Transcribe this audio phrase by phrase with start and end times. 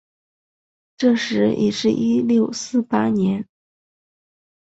[0.97, 3.47] 这时已是一六四八年。